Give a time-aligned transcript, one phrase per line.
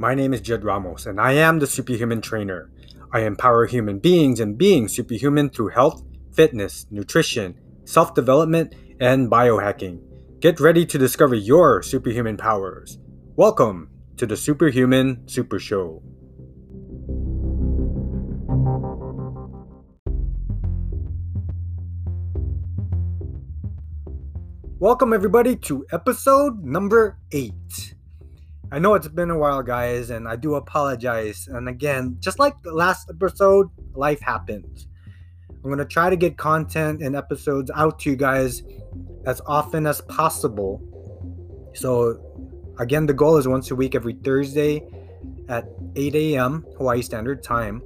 [0.00, 2.70] My name is Jed Ramos, and I am the Superhuman Trainer.
[3.12, 6.02] I empower human beings and being superhuman through health,
[6.32, 10.00] fitness, nutrition, self development, and biohacking.
[10.40, 12.96] Get ready to discover your superhuman powers.
[13.36, 16.02] Welcome to the Superhuman Super Show.
[24.78, 27.96] Welcome, everybody, to episode number eight.
[28.72, 31.48] I know it's been a while, guys, and I do apologize.
[31.48, 34.86] And again, just like the last episode, life happens.
[35.48, 38.62] I'm going to try to get content and episodes out to you guys
[39.26, 40.80] as often as possible.
[41.74, 42.20] So,
[42.78, 44.88] again, the goal is once a week, every Thursday
[45.48, 45.66] at
[45.96, 46.64] 8 a.m.
[46.78, 47.82] Hawaii Standard Time.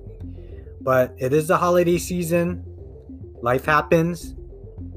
[0.82, 2.62] But it is the holiday season,
[3.40, 4.34] life happens,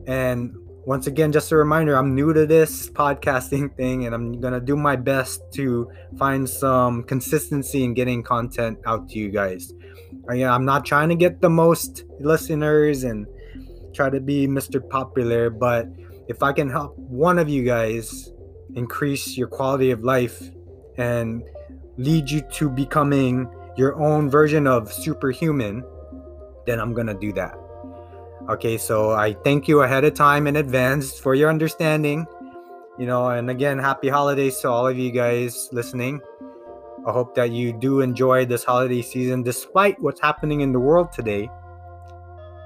[0.06, 0.54] and
[0.88, 4.62] once again, just a reminder, I'm new to this podcasting thing and I'm going to
[4.62, 9.74] do my best to find some consistency in getting content out to you guys.
[10.30, 13.28] I'm not trying to get the most listeners and
[13.94, 14.80] try to be Mr.
[14.80, 15.90] Popular, but
[16.30, 18.32] if I can help one of you guys
[18.76, 20.42] increase your quality of life
[20.96, 21.44] and
[21.98, 25.84] lead you to becoming your own version of superhuman,
[26.66, 27.67] then I'm going to do that.
[28.50, 32.26] Okay, so I thank you ahead of time in advance for your understanding.
[32.98, 36.22] You know, and again, happy holidays to all of you guys listening.
[37.06, 41.12] I hope that you do enjoy this holiday season despite what's happening in the world
[41.12, 41.50] today.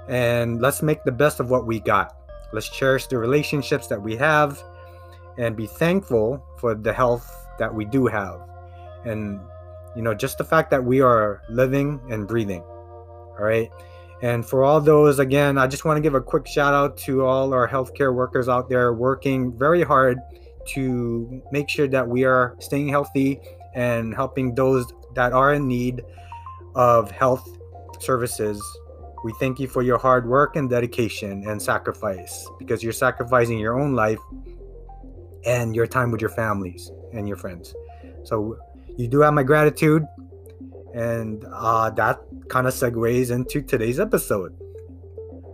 [0.07, 2.15] And let's make the best of what we got.
[2.53, 4.61] Let's cherish the relationships that we have
[5.39, 7.25] and be thankful for the health
[7.57, 8.39] that we do have.
[9.03, 9.39] And,
[9.95, 12.61] you know, just the fact that we are living and breathing.
[12.61, 13.71] All right.
[14.21, 17.25] And for all those, again, I just want to give a quick shout out to
[17.25, 20.19] all our healthcare workers out there working very hard
[20.69, 23.39] to make sure that we are staying healthy
[23.73, 26.03] and helping those that are in need
[26.75, 27.47] of health
[27.99, 28.61] services.
[29.23, 33.79] We thank you for your hard work and dedication and sacrifice because you're sacrificing your
[33.79, 34.19] own life
[35.45, 37.73] and your time with your families and your friends.
[38.23, 38.57] So
[38.97, 40.05] you do have my gratitude.
[40.93, 42.19] And uh, that
[42.49, 44.55] kind of segues into today's episode.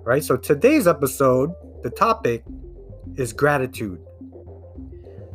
[0.04, 0.24] Right?
[0.24, 1.52] So, today's episode,
[1.84, 2.44] the topic
[3.16, 4.02] is gratitude.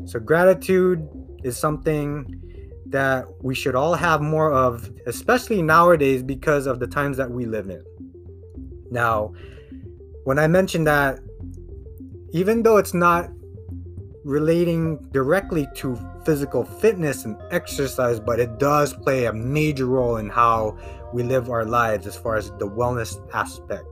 [0.07, 1.09] So, gratitude
[1.45, 2.41] is something
[2.87, 7.47] that we should all have more of, especially nowadays because of the times that we
[7.47, 7.83] live in.
[8.91, 9.33] Now,
[10.25, 11.21] when I mentioned that,
[12.33, 13.31] even though it's not
[14.25, 20.29] relating directly to physical fitness and exercise, but it does play a major role in
[20.29, 20.77] how
[21.13, 23.87] we live our lives as far as the wellness aspect.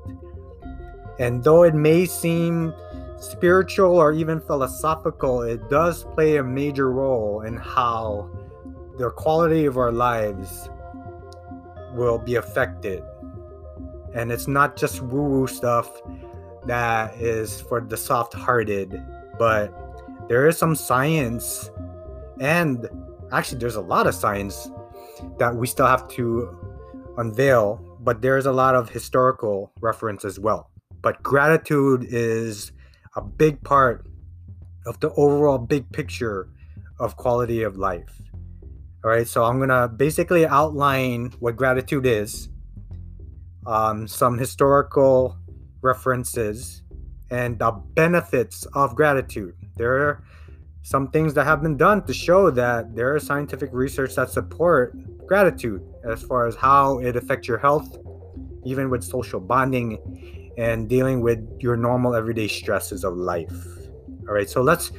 [1.19, 2.73] And though it may seem
[3.19, 8.31] spiritual or even philosophical, it does play a major role in how
[8.99, 10.71] the quality of our lives
[11.95, 13.03] will be affected.
[14.15, 16.03] And it's not just woo woo stuff
[16.67, 19.03] that is for the soft hearted,
[19.39, 19.73] but
[20.31, 21.73] there is some science
[22.39, 22.89] and
[23.33, 24.71] actually there's a lot of science
[25.41, 26.57] that we still have to
[27.19, 30.71] unveil but there's a lot of historical reference as well.
[31.03, 32.71] But gratitude is
[33.17, 34.07] a big part
[34.87, 36.49] of the overall big picture
[37.01, 38.23] of quality of life.
[39.03, 42.49] All right so i'm gonna basically outline what gratitude is
[43.67, 45.37] um, some historical
[45.83, 46.83] references
[47.31, 50.23] and the benefits of gratitude there are
[50.83, 54.95] some things that have been done to show that there is scientific research that support
[55.27, 57.97] gratitude as far as how it affects your health,
[58.65, 63.53] even with social bonding and dealing with your normal everyday stresses of life.
[64.29, 64.93] All right, so let's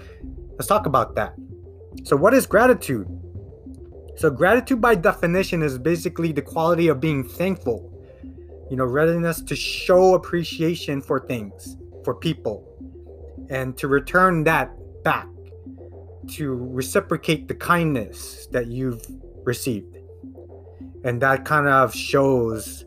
[0.54, 1.36] let's talk about that.
[2.04, 3.08] So what is gratitude?
[4.18, 7.88] So gratitude by definition is basically the quality of being thankful.
[8.70, 12.71] You know, readiness to show appreciation for things, for people,
[13.52, 14.72] and to return that
[15.04, 15.28] back
[16.30, 19.06] to reciprocate the kindness that you've
[19.44, 19.98] received.
[21.04, 22.86] And that kind of shows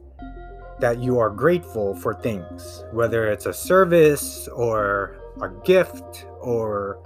[0.80, 6.98] that you are grateful for things whether it's a service or a gift or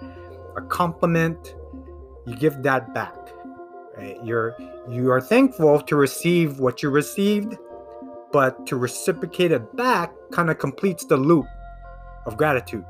[0.56, 1.54] a compliment
[2.26, 3.16] you give that back.
[3.96, 4.16] Right?
[4.24, 4.56] You're
[4.88, 7.56] you are thankful to receive what you received
[8.32, 11.46] but to reciprocate it back kind of completes the loop
[12.26, 12.84] of gratitude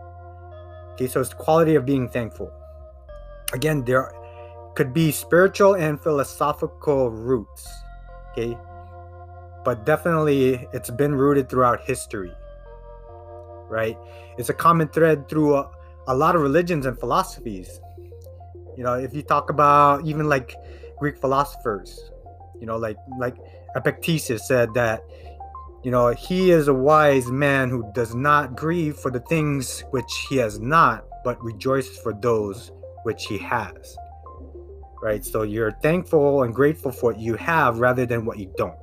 [0.98, 2.50] Okay, so it's the quality of being thankful.
[3.52, 4.12] Again, there
[4.74, 7.68] could be spiritual and philosophical roots.
[8.32, 8.58] Okay,
[9.64, 12.32] but definitely it's been rooted throughout history.
[13.68, 13.96] Right?
[14.38, 15.70] It's a common thread through a,
[16.08, 17.78] a lot of religions and philosophies.
[18.76, 20.56] You know, if you talk about even like
[20.98, 22.10] Greek philosophers.
[22.58, 23.36] You know, like like
[23.76, 25.04] Epictetus said that
[25.84, 30.26] you know, he is a wise man who does not grieve for the things which
[30.28, 32.72] he has not, but rejoices for those
[33.04, 33.96] which he has.
[35.00, 35.24] Right?
[35.24, 38.76] So you're thankful and grateful for what you have rather than what you don't.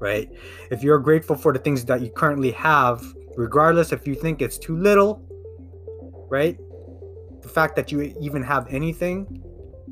[0.00, 0.30] Right?
[0.70, 3.04] If you're grateful for the things that you currently have,
[3.36, 5.22] regardless if you think it's too little,
[6.30, 6.56] right?
[7.42, 9.42] The fact that you even have anything,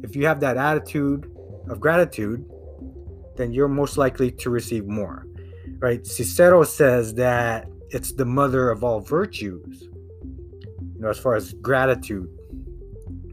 [0.03, 1.31] if you have that attitude
[1.69, 2.49] of gratitude,
[3.37, 5.27] then you're most likely to receive more
[5.79, 6.07] right?
[6.07, 12.29] Cicero says that it's the mother of all virtues, you know, as far as gratitude,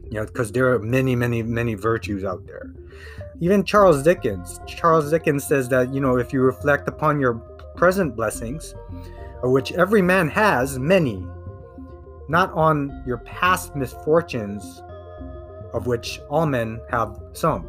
[0.04, 2.72] you know, because there are many, many, many virtues out there.
[3.40, 7.34] Even Charles Dickens, Charles Dickens says that, you know, if you reflect upon your
[7.76, 8.74] present blessings,
[9.42, 11.26] of which every man has many,
[12.28, 14.82] not on your past misfortunes,
[15.72, 17.68] of which all men have some.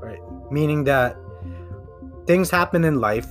[0.00, 0.20] Right?
[0.52, 1.16] Meaning that
[2.26, 3.26] things happen in life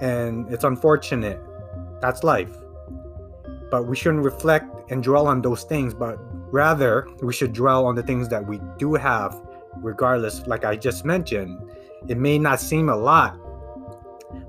[0.00, 1.40] and it's unfortunate.
[2.00, 2.54] That's life.
[3.70, 6.18] But we shouldn't reflect and dwell on those things, but
[6.52, 9.38] rather we should dwell on the things that we do have,
[9.76, 11.58] regardless, like I just mentioned.
[12.08, 13.38] It may not seem a lot,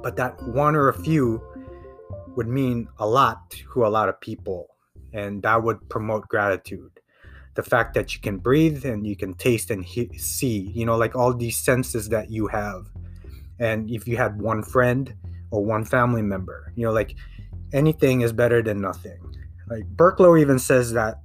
[0.02, 1.42] but that one or a few
[2.36, 4.70] would mean a lot to a lot of people,
[5.12, 6.92] and that would promote gratitude.
[7.56, 10.96] The fact that you can breathe and you can taste and he- see, you know,
[10.96, 12.88] like all these senses that you have.
[13.60, 15.14] And if you had one friend
[15.52, 16.72] or one family member.
[16.76, 17.16] You know, like
[17.74, 19.20] anything is better than nothing.
[19.70, 21.20] Like Berklow even says that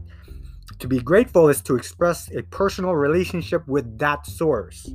[0.79, 4.95] to be grateful is to express a personal relationship with that source,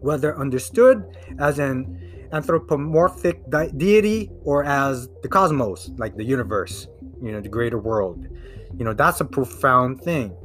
[0.00, 1.04] whether understood
[1.38, 6.88] as an anthropomorphic de- deity or as the cosmos, like the universe,
[7.22, 8.26] you know, the greater world.
[8.76, 10.36] You know, that's a profound thing.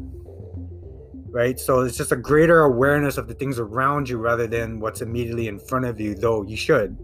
[1.30, 1.60] Right?
[1.60, 5.48] So it's just a greater awareness of the things around you rather than what's immediately
[5.48, 6.96] in front of you, though you should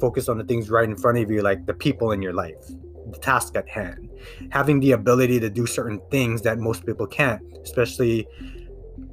[0.00, 2.66] focus on the things right in front of you, like the people in your life,
[3.10, 4.10] the task at hand,
[4.50, 8.26] having the ability to do certain things that most people can't, especially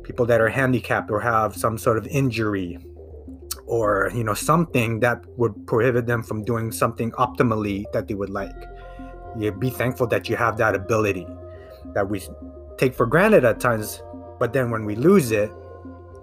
[0.04, 2.78] people that are handicapped or have some sort of injury
[3.66, 8.30] or you know something that would prohibit them from doing something optimally that they would
[8.30, 8.56] like.
[9.38, 11.26] You be thankful that you have that ability
[11.94, 12.22] that we
[12.78, 14.02] take for granted at times
[14.40, 15.52] but then when we lose it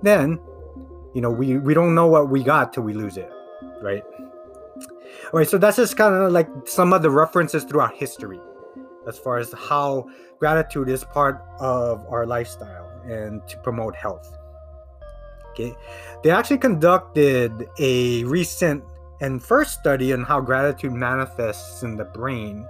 [0.03, 0.39] then
[1.15, 3.31] you know we we don't know what we got till we lose it
[3.81, 4.03] right
[5.33, 8.41] all right, so that's just kind of like some of the references throughout history
[9.07, 10.07] as far as how
[10.39, 14.37] gratitude is part of our lifestyle and to promote health.
[15.51, 15.75] Okay,
[16.23, 18.85] they actually conducted a recent
[19.21, 22.67] and first study on how gratitude manifests in the brain.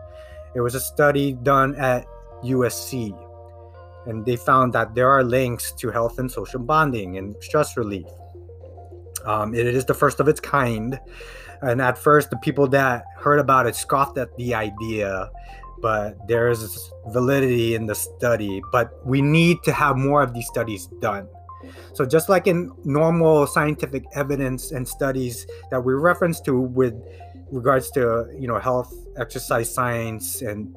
[0.55, 2.07] It was a study done at
[2.43, 3.15] USC,
[4.07, 8.07] and they found that there are links to health and social bonding and stress relief.
[9.29, 10.99] Um, it is the first of its kind.
[11.61, 15.31] And at first the people that heard about it scoffed at the idea
[15.81, 18.63] but there is validity in the study.
[18.73, 21.29] But we need to have more of these studies done.
[21.93, 26.95] So just like in normal scientific evidence and studies that we reference to with
[27.51, 30.77] regards to you know health exercise science and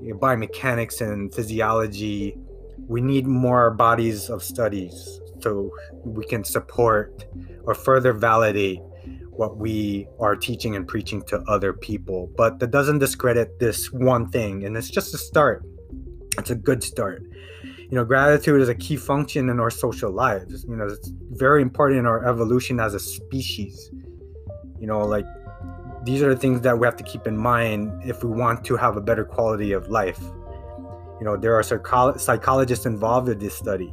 [0.00, 2.36] you know, biomechanics and physiology
[2.88, 5.70] we need more bodies of studies so
[6.04, 7.26] we can support
[7.64, 8.80] or further validate
[9.30, 12.30] what we are teaching and preaching to other people.
[12.36, 15.64] But that doesn't discredit this one thing, and it's just a start.
[16.38, 17.22] It's a good start.
[17.62, 20.64] You know, gratitude is a key function in our social lives.
[20.68, 23.90] You know, it's very important in our evolution as a species.
[24.78, 25.26] You know, like
[26.04, 28.76] these are the things that we have to keep in mind if we want to
[28.76, 30.20] have a better quality of life.
[31.18, 33.92] You know, there are psychologists involved in this study.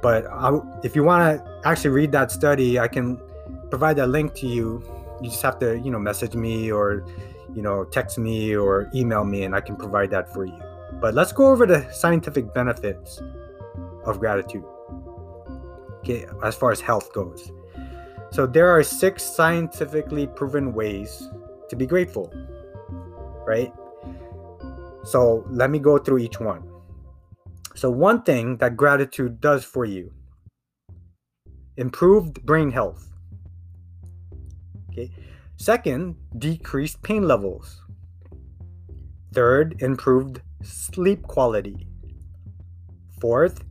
[0.00, 3.20] But I, if you want to actually read that study, I can
[3.70, 4.82] provide that link to you.
[5.20, 7.04] You just have to, you know, message me or,
[7.54, 10.58] you know, text me or email me, and I can provide that for you.
[11.00, 13.20] But let's go over the scientific benefits
[14.04, 14.64] of gratitude.
[15.98, 17.50] Okay, as far as health goes.
[18.30, 21.28] So there are six scientifically proven ways
[21.68, 22.32] to be grateful,
[23.46, 23.72] right?
[25.04, 26.67] So let me go through each one.
[27.78, 30.12] So, one thing that gratitude does for you
[31.76, 33.06] improved brain health.
[34.90, 35.12] Okay.
[35.58, 37.84] Second, decreased pain levels.
[39.32, 41.86] Third, improved sleep quality.
[43.20, 43.62] Fourth,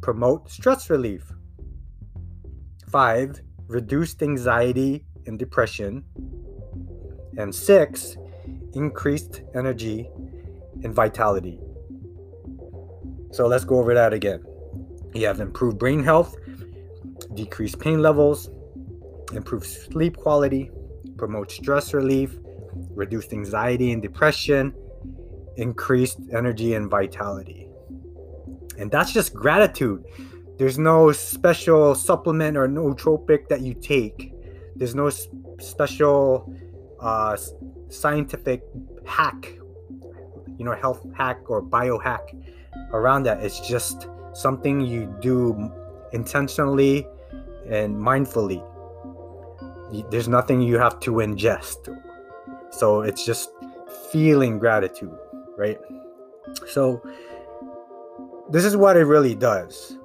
[0.00, 1.22] promote stress relief.
[2.90, 6.02] Five, reduced anxiety and depression.
[7.38, 8.16] And six,
[8.74, 10.10] increased energy
[10.82, 11.60] and vitality.
[13.32, 14.44] So let's go over that again.
[15.14, 16.36] You have improved brain health,
[17.34, 18.50] decreased pain levels,
[19.32, 20.70] improves sleep quality,
[21.16, 22.38] promotes stress relief,
[22.90, 24.74] reduced anxiety and depression,
[25.56, 27.68] increased energy and vitality.
[28.78, 30.04] And that's just gratitude.
[30.58, 34.34] There's no special supplement or nootropic that you take.
[34.76, 35.10] There's no
[35.58, 36.54] special
[37.00, 37.38] uh,
[37.88, 38.62] scientific
[39.06, 39.54] hack,
[40.58, 42.51] you know, health hack or biohack
[42.92, 43.42] around that.
[43.42, 45.70] It's just something you do
[46.12, 47.06] intentionally
[47.68, 48.62] and mindfully.
[50.10, 51.98] There's nothing you have to ingest.
[52.70, 53.50] So it's just
[54.10, 55.16] feeling gratitude,
[55.56, 55.78] right?
[56.68, 57.02] So
[58.50, 59.98] this is what it really does.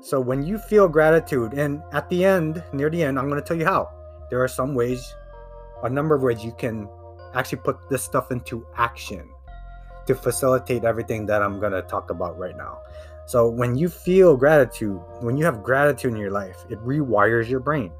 [0.00, 3.46] So when you feel gratitude, and at the end, near the end, I'm going to
[3.46, 3.88] tell you how.
[4.28, 5.14] There are some ways,
[5.82, 6.88] a number of ways you can
[7.34, 9.28] actually put this stuff into action
[10.06, 12.78] to facilitate everything that I'm going to talk about right now.
[13.26, 17.60] So when you feel gratitude, when you have gratitude in your life, it rewires your
[17.60, 17.90] brain.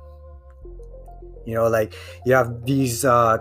[1.47, 1.95] You know, like
[2.25, 3.39] you have these uh,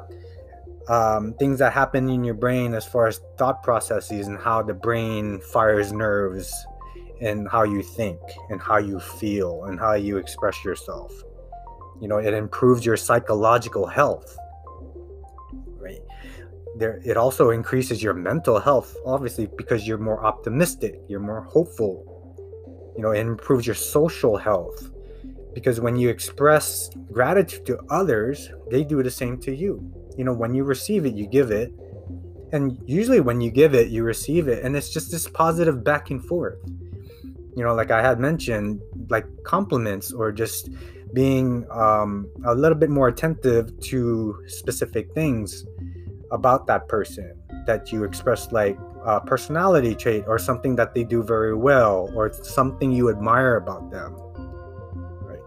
[0.88, 4.74] um, things that happen in your brain as far as thought processes and how the
[4.74, 6.54] brain fires nerves
[7.22, 11.12] and how you think and how you feel and how you express yourself.
[12.02, 14.38] You know, it improves your psychological health.
[16.76, 22.10] There it also increases your mental health, obviously, because you're more optimistic, you're more hopeful.
[22.96, 24.90] You know, it improves your social health.
[25.54, 29.74] Because when you express gratitude to others, they do the same to you.
[30.18, 31.72] You know, when you receive it, you give it.
[32.52, 34.64] And usually when you give it, you receive it.
[34.64, 36.58] And it's just this positive back and forth
[37.56, 40.70] you know like i had mentioned like compliments or just
[41.14, 45.64] being um, a little bit more attentive to specific things
[46.34, 51.22] about that person that you express like a personality trait or something that they do
[51.24, 54.16] very well or something you admire about them
[55.22, 55.40] right?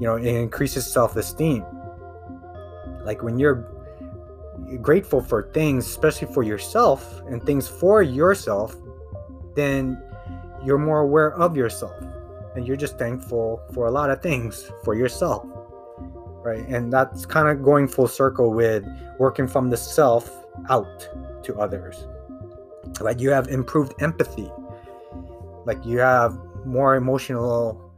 [0.00, 1.64] You know it increases self-esteem.
[3.04, 3.70] Like when you're
[4.80, 8.74] grateful for things especially for yourself and things for yourself
[9.54, 10.02] then
[10.64, 11.94] you're more aware of yourself
[12.56, 15.46] and you're just thankful for a lot of things for yourself
[16.44, 16.66] right?
[16.68, 18.84] And that's kind of going full circle with
[19.18, 20.30] working from the self
[20.68, 21.08] out
[21.44, 22.06] to others.
[23.00, 24.50] Like you have improved empathy.
[25.64, 27.92] Like you have more emotional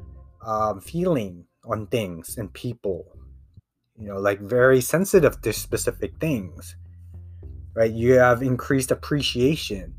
[0.47, 3.05] um, feeling on things and people.
[3.99, 6.77] You know like very sensitive to specific things
[7.77, 7.93] right?
[7.93, 9.95] You have increased appreciation.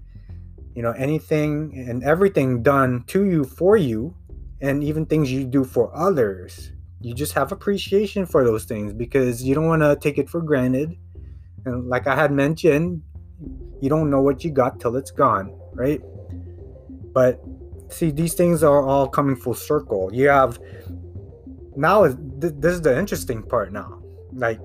[0.76, 4.16] You know anything and everything done to you for you
[4.62, 9.44] and even things you do for others you just have appreciation for those things because
[9.44, 10.98] you don't want to take it for granted.
[11.66, 13.02] And like i had mentioned
[13.82, 16.02] you don't know what you got till it's gone right?
[17.14, 17.42] But
[17.90, 20.10] see these things are all coming full circle.
[20.14, 20.60] You have
[21.76, 24.02] now this is the interesting part now.
[24.34, 24.60] Like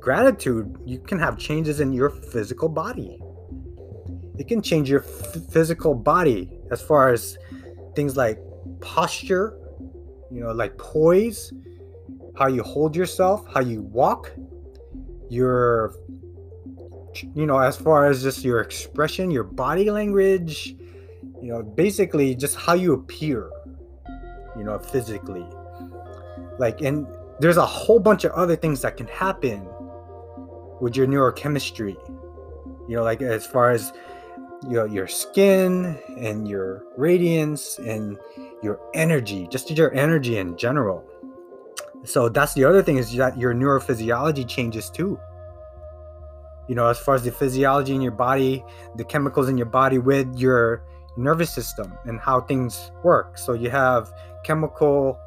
[0.00, 3.18] gratitude you can have changes in your physical body.
[4.38, 7.36] It can change your f- physical body as far as
[7.94, 8.38] things like
[8.80, 9.58] posture,
[10.32, 11.52] you know, like poise,
[12.34, 14.32] how you hold yourself, how you walk,
[15.28, 15.94] your,
[17.34, 20.74] you know, as far as just your expression, your body language,
[21.42, 23.50] you know, basically just how you appear,
[24.56, 25.46] you know, physically.
[26.58, 27.06] Like, and
[27.40, 29.66] there's a whole bunch of other things that can happen
[30.80, 31.94] with your neurochemistry,
[32.88, 33.92] you know, like as far as
[34.68, 38.18] your your skin and your radiance and
[38.62, 41.04] your energy, just your energy in general.
[42.04, 45.18] So that's the other thing is that your neurophysiology changes too.
[46.68, 48.64] You know, as far as the physiology in your body,
[48.96, 50.84] the chemicals in your body with your
[51.16, 53.36] nervous system and how things work.
[53.38, 54.12] So you have
[54.44, 55.18] chemical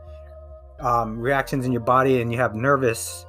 [0.79, 3.25] um, reactions in your body and you have nervous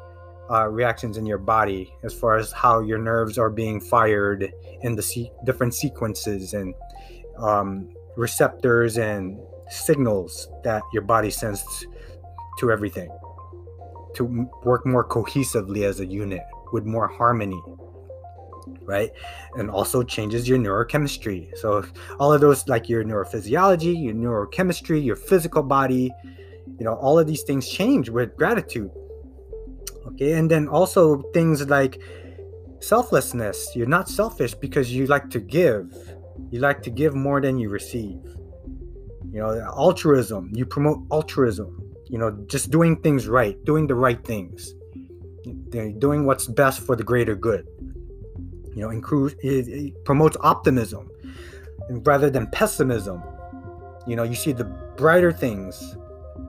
[0.51, 4.95] uh, reactions in your body as far as how your nerves are being fired in
[4.95, 6.75] the se- different sequences and
[7.39, 9.39] um, receptors and
[9.69, 11.87] signals that your body sends
[12.59, 13.11] to everything
[14.15, 17.61] to work more cohesively as a unit with more harmony
[18.83, 19.11] right?
[19.55, 21.57] And also changes your neurochemistry.
[21.57, 21.85] So
[22.19, 26.13] all of those like your neurophysiology your neurochemistry your physical body
[26.79, 28.91] you know all of these things change with gratitude
[30.09, 30.33] okay?
[30.33, 32.01] And then also things like
[32.81, 33.75] selflessness.
[33.75, 35.93] You're not selfish because you like to give.
[36.51, 38.21] You like to give more than you receive.
[39.31, 40.51] You know altruism.
[40.55, 41.83] You promote altruism.
[42.07, 44.75] You know just doing things right doing the right things.
[45.99, 47.67] Doing what's best for the greater good.
[48.75, 51.11] You know include it, it promotes optimism
[51.91, 53.23] rather than pessimism.
[54.07, 54.65] You know you see the
[54.97, 55.97] brighter things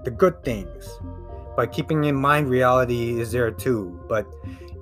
[0.04, 1.00] the good things.
[1.58, 4.28] But keeping in mind reality is there too, but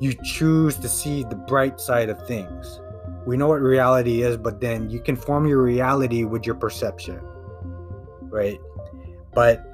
[0.01, 2.81] you choose to see the bright side of things.
[3.25, 7.21] We know what reality is, but then you can form your reality with your perception,
[8.23, 8.59] right?
[9.33, 9.65] But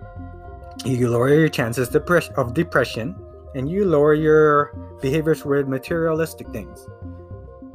[0.86, 3.16] you lower your chances of depression
[3.56, 6.88] and you lower your behaviors with materialistic things.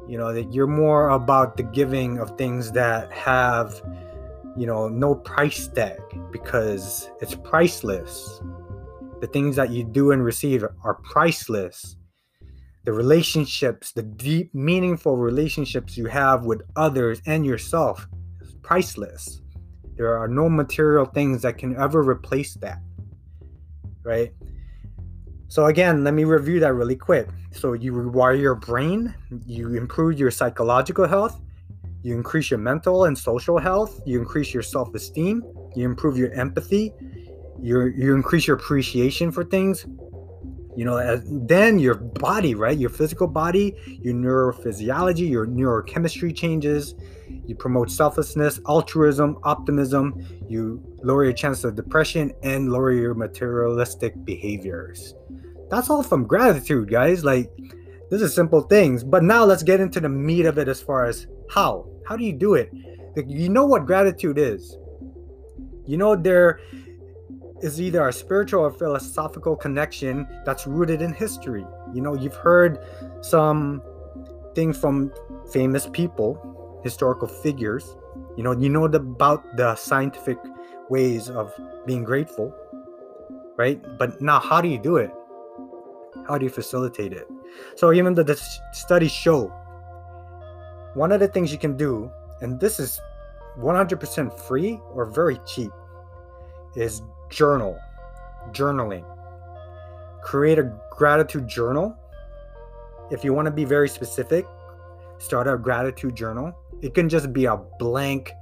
[0.09, 3.83] You know, that you're more about the giving of things that have,
[4.57, 5.99] you know, no price tag
[6.31, 8.41] because it's priceless.
[9.21, 11.97] The things that you do and receive are priceless.
[12.85, 18.07] The relationships, the deep, meaningful relationships you have with others and yourself
[18.41, 19.41] is priceless.
[19.97, 22.81] There are no material things that can ever replace that.
[24.05, 24.33] Right?
[25.49, 27.29] So, again, let me review that really quick.
[27.53, 29.15] So, you rewire your brain,
[29.47, 31.41] you improve your psychological health,
[32.03, 35.43] you increase your mental and social health, you increase your self esteem,
[35.75, 36.93] you improve your empathy,
[37.61, 39.87] you you increase your appreciation for things
[40.77, 42.77] you know as, then your body right?
[42.79, 46.95] Your physical body your neurophysiology your neurochemistry changes.
[47.47, 50.25] You promote selflessness altruism optimism.
[50.49, 55.15] You lower your chance of depression and lower your materialistic behaviors.
[55.71, 57.25] That's all from gratitude guys.
[57.25, 57.51] Like
[58.11, 61.07] this is simple things but now let's get into the meat of it as far
[61.07, 61.89] as how.
[62.07, 62.71] How do you do it?
[63.17, 64.77] Like, you know what gratitude is.
[65.87, 66.61] You know there
[67.61, 71.65] is either a spiritual or philosophical connection that's rooted in history.
[71.95, 72.79] You know, you've heard
[73.21, 73.83] some
[74.55, 75.13] things from
[75.51, 77.97] famous people, historical figures.
[78.37, 80.39] You know, you know the, about the scientific
[80.89, 81.53] ways of
[81.87, 82.55] being grateful,
[83.57, 83.81] right?
[83.99, 85.11] But now, how do you do it?
[86.29, 87.27] How do you facilitate it?
[87.77, 88.37] So, even the, the
[88.73, 89.49] studies show
[90.95, 92.11] one of the things you can do,
[92.41, 93.01] and this is
[93.59, 95.71] 100% free or very cheap,
[96.75, 97.79] is journal,
[98.51, 99.05] journaling.
[100.23, 101.97] Create a gratitude journal.
[103.11, 104.47] If you want to be very specific,
[105.19, 106.57] start a gratitude journal.
[106.83, 108.33] It can just be a blank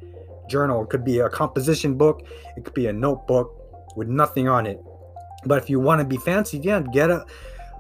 [0.49, 0.83] journal.
[0.83, 2.23] It could be a composition book,
[2.57, 4.83] it could be a notebook with nothing on it.
[5.47, 7.25] But if you want to be fancy, yeah, get a,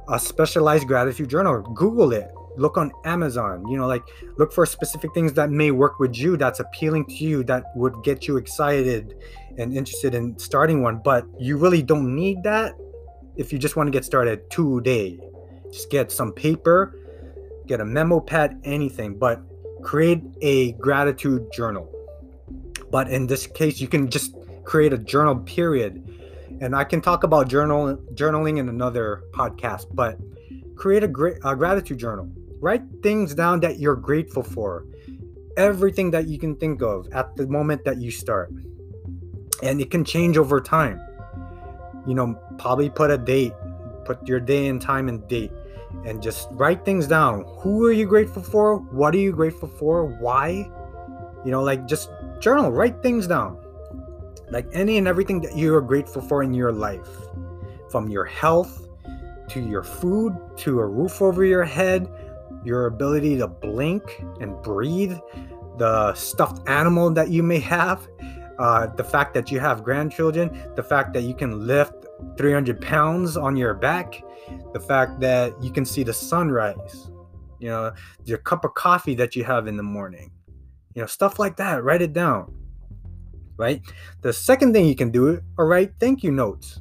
[0.08, 1.62] a specialized gratitude journal.
[1.62, 4.02] Google it look on Amazon, you know, like
[4.36, 7.94] look for specific things that may work with you, that's appealing to you, that would
[8.02, 9.16] get you excited
[9.58, 11.00] and interested in starting one.
[11.04, 12.74] But you really don't need that
[13.36, 15.18] if you just want to get started today.
[15.72, 16.94] Just get some paper,
[17.66, 19.42] get a memo pad, anything, but
[19.82, 21.90] create a gratitude journal.
[22.90, 26.00] But in this case, you can just create a journal period.
[26.60, 30.18] And I can talk about journal journaling in another podcast, but
[30.76, 32.30] create a great a gratitude journal
[32.64, 34.86] Write things down that you're grateful for.
[35.58, 38.54] Everything that you can think of at the moment that you start.
[39.64, 41.00] And it can change over time.
[42.06, 43.52] You know, probably put a date,
[44.04, 45.50] put your day and time and date,
[46.04, 47.44] and just write things down.
[47.58, 48.76] Who are you grateful for?
[48.76, 50.04] What are you grateful for?
[50.04, 50.70] Why?
[51.44, 53.58] You know, like just journal, write things down.
[54.50, 57.08] Like any and everything that you are grateful for in your life,
[57.90, 58.86] from your health
[59.48, 62.08] to your food to a roof over your head
[62.64, 65.16] your ability to blink and breathe,
[65.78, 68.08] the stuffed animal that you may have,
[68.58, 73.36] uh, the fact that you have grandchildren, the fact that you can lift 300 pounds
[73.36, 74.22] on your back,
[74.72, 77.10] the fact that you can see the sunrise,
[77.58, 77.92] you know,
[78.24, 80.30] your cup of coffee that you have in the morning,
[80.94, 81.82] you know, stuff like that.
[81.82, 82.54] Write it down,
[83.56, 83.82] right?
[84.20, 86.80] The second thing you can do are write thank you notes.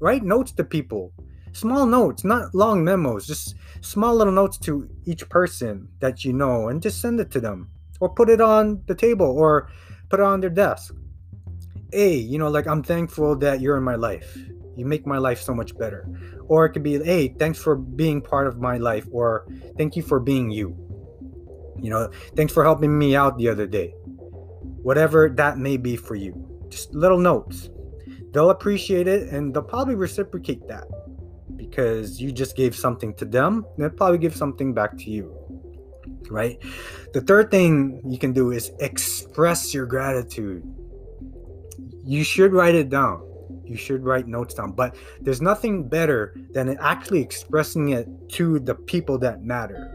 [0.00, 1.12] Write notes to people
[1.56, 6.68] small notes, not long memos, just small little notes to each person that you know
[6.68, 9.70] and just send it to them or put it on the table or
[10.08, 10.94] put it on their desk.
[11.92, 14.36] Hey, you know, like I'm thankful that you're in my life.
[14.76, 16.06] You make my life so much better.
[16.48, 20.02] Or it could be, hey, thanks for being part of my life, or thank you
[20.02, 20.76] for being you.
[21.80, 23.94] You know, thanks for helping me out the other day.
[24.82, 26.66] Whatever that may be for you.
[26.68, 27.70] Just little notes.
[28.32, 30.84] They'll appreciate it and they'll probably reciprocate that
[31.56, 35.35] because you just gave something to them, they'll probably give something back to you.
[36.30, 36.58] Right?
[37.12, 40.62] The third thing you can do is express your gratitude.
[42.04, 43.22] You should write it down.
[43.64, 44.72] You should write notes down.
[44.72, 49.92] But there's nothing better than actually expressing it to the people that matter.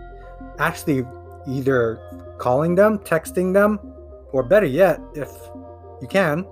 [0.59, 1.05] Actually,
[1.47, 3.79] either calling them, texting them,
[4.33, 5.29] or better yet, if
[6.01, 6.45] you can,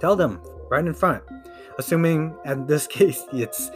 [0.00, 1.22] tell them right in front.
[1.78, 3.70] Assuming in this case it's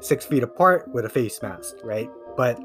[0.00, 2.10] six feet apart with a face mask, right?
[2.36, 2.58] But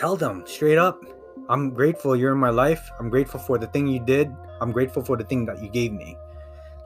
[0.00, 1.04] tell them straight up,
[1.50, 2.90] I'm grateful you're in my life.
[2.98, 4.34] I'm grateful for the thing you did.
[4.60, 6.16] I'm grateful for the thing that you gave me.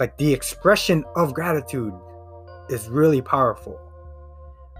[0.00, 1.94] like the expression of gratitude
[2.68, 3.80] is really powerful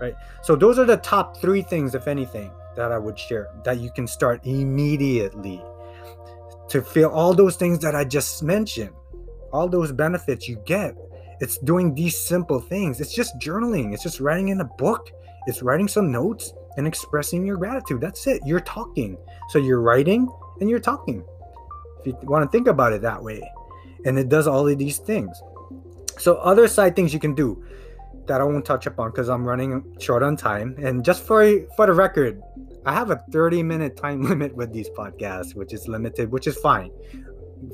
[0.01, 3.79] right so those are the top three things if anything that i would share that
[3.79, 5.63] you can start immediately
[6.69, 8.95] to feel all those things that i just mentioned
[9.53, 10.97] all those benefits you get
[11.41, 15.13] it's doing these simple things it's just journaling it's just writing in a book
[15.47, 19.17] it's writing some notes and expressing your gratitude that's it you're talking
[19.51, 20.29] so you're writing
[20.61, 21.25] and you're talking
[22.01, 23.43] if you want to think about it that way
[24.05, 25.43] and it does all of these things
[26.19, 27.65] so other side things you can do
[28.27, 30.75] that I won't touch upon because I'm running short on time.
[30.79, 31.45] And just for
[31.77, 32.41] for the record,
[32.87, 36.57] I have a 30 minute time limit with these podcasts, which is limited, which is
[36.57, 36.91] fine.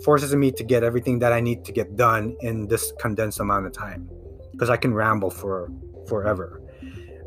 [0.05, 3.67] forces me to get everything that I need to get done in this condensed amount
[3.67, 4.09] of time
[4.53, 5.69] because I can ramble for
[6.07, 6.60] forever.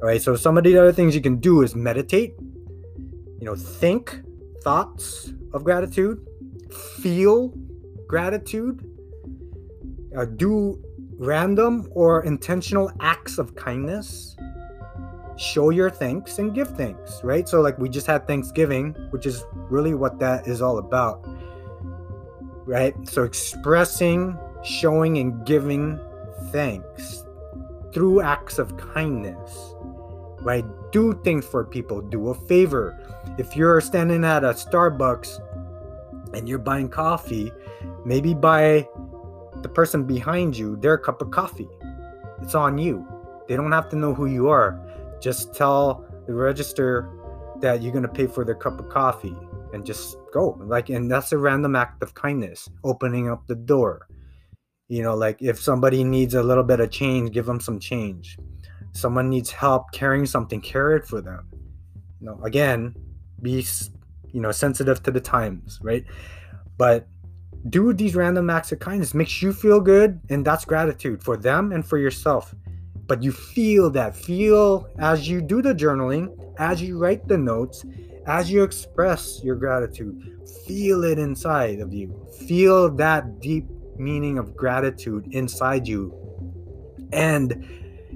[0.03, 0.21] All right.
[0.21, 2.35] So some of the other things you can do is meditate.
[3.39, 4.21] You know, think
[4.61, 6.27] thoughts of gratitude,
[6.99, 7.53] feel
[8.05, 8.85] gratitude,
[10.17, 10.77] uh, do
[11.17, 14.35] random or intentional acts of kindness
[15.37, 19.45] show your thanks and give thanks right so like we just had thanksgiving which is
[19.69, 21.23] really what that is all about
[22.65, 25.99] right so expressing showing and giving
[26.51, 27.23] thanks
[27.93, 29.72] through acts of kindness
[30.43, 32.97] right do things for people do a favor
[33.37, 35.39] if you're standing at a starbucks
[36.35, 37.51] and you're buying coffee
[38.05, 38.87] maybe buy
[39.63, 41.69] the person behind you their cup of coffee.
[42.41, 43.07] It's on you.
[43.47, 44.79] They don't have to know who you are.
[45.21, 47.09] Just tell the register
[47.61, 49.35] that you're going to pay for their cup of coffee
[49.73, 50.59] and just go.
[50.61, 54.07] Like, and that's a random act of kindness, opening up the door.
[54.89, 58.37] You know, like if somebody needs a little bit of change, give them some change.
[58.93, 61.47] Someone needs help carrying something, carry it for them.
[62.19, 62.95] You know, again,
[63.41, 63.65] be,
[64.31, 66.05] you know, sensitive to the times, right?
[66.77, 67.07] But
[67.69, 69.13] do these random acts of kindness.
[69.13, 72.53] Makes you feel good and that's gratitude for them and for yourself.
[73.07, 74.15] But you feel that.
[74.15, 77.85] Feel as you do the journaling as you write the notes
[78.25, 80.33] as you express your gratitude
[80.65, 82.27] feel it inside of you.
[82.47, 83.65] Feel that deep
[83.97, 86.13] meaning of gratitude inside you.
[87.11, 87.67] And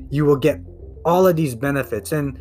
[0.09, 0.59] you will get
[1.07, 2.39] all of these benefits and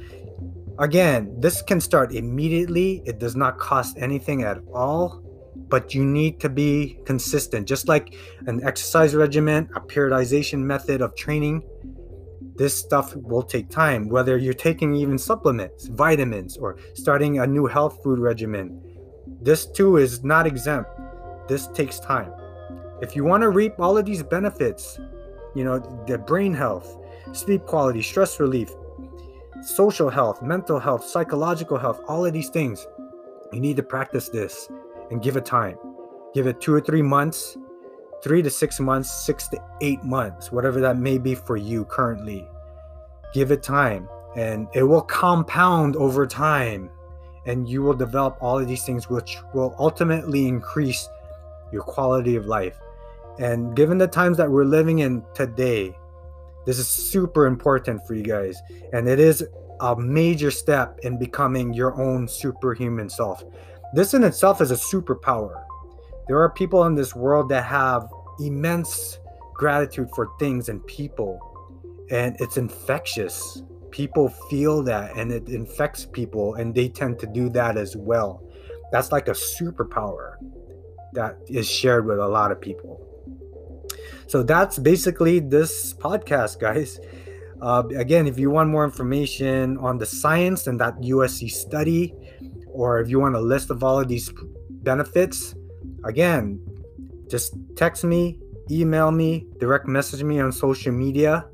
[0.78, 5.22] again this can start immediately it does not cost anything at all
[5.68, 7.66] but you need to be consistent.
[7.66, 8.14] Just like
[8.46, 11.62] an exercise regimen, a periodization method of training,
[12.56, 14.08] this stuff will take time.
[14.08, 18.80] Whether you're taking even supplements, vitamins, or starting a new health food regimen,
[19.42, 20.90] this too is not exempt.
[21.48, 22.32] This takes time.
[23.02, 24.98] If you want to reap all of these benefits,
[25.54, 26.96] you know, the brain health,
[27.32, 28.70] sleep quality, stress relief,
[29.62, 32.86] social health, mental health, psychological health, all of these things,
[33.52, 34.68] you need to practice this
[35.10, 35.78] and give it time.
[36.34, 37.56] Give it two or three months,
[38.22, 42.46] three to six months, six to eight months, whatever that may be for you currently.
[43.32, 46.90] Give it time and it will compound over time
[47.46, 51.08] and you will develop all of these things which will ultimately increase
[51.72, 52.78] your quality of life.
[53.38, 55.96] And given the times that we're living in today,
[56.66, 58.60] this is super important for you guys.
[58.92, 59.46] And it is
[59.80, 63.44] a major step in becoming your own superhuman self.
[63.94, 65.64] This in itself is a superpower.
[66.28, 69.18] There are people in this world that have immense
[69.54, 71.38] gratitude for things and people,
[72.10, 73.62] and it's infectious.
[73.90, 78.42] People feel that and it infects people, and they tend to do that as well.
[78.90, 80.34] That's like a superpower
[81.12, 83.05] that is shared with a lot of people.
[84.26, 86.98] So that's basically this podcast, guys.
[87.60, 92.12] Uh, again, if you want more information on the science and that USC study,
[92.68, 94.32] or if you want a list of all of these
[94.70, 95.54] benefits,
[96.04, 96.60] again,
[97.28, 98.38] just text me,
[98.70, 101.46] email me, direct message me on social media.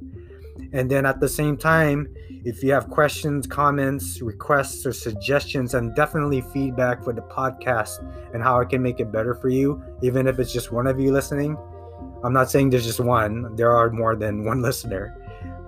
[0.72, 2.08] And then at the same time,
[2.44, 8.00] if you have questions, comments, requests, or suggestions, and definitely feedback for the podcast
[8.34, 10.98] and how I can make it better for you, even if it's just one of
[10.98, 11.56] you listening.
[12.24, 15.16] I'm not saying there's just one, there are more than one listener.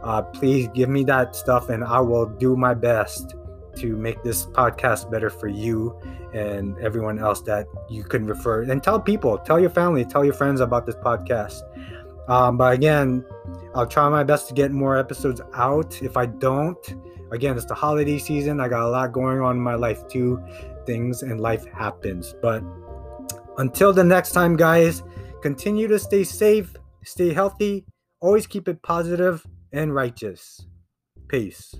[0.03, 3.35] Uh, please give me that stuff and I will do my best
[3.77, 5.99] to make this podcast better for you
[6.33, 8.63] and everyone else that you can refer.
[8.63, 11.63] And tell people tell your family tell your friends about this podcast.
[12.29, 13.25] Um, but again
[13.75, 16.01] i'll try my best to get more episodes out.
[16.03, 16.95] If i don't
[17.33, 18.61] again it's the holiday season.
[18.61, 20.43] I got a lot going on in my life too.
[20.87, 22.35] Things and life happens.
[22.43, 22.63] But
[23.57, 25.03] until the next time guys
[25.45, 27.85] continue to stay safe stay healthy
[28.19, 30.65] always keep it positive and righteous
[31.29, 31.75] peace